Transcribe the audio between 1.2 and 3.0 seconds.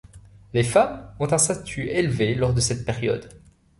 un statut élevé lors de cette